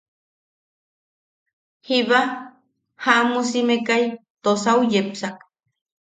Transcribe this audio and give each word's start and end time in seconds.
Jiba 1.85 2.19
jaʼamusimekai 3.03 4.03
tosau 4.43 4.79
yepsak. 4.91 5.35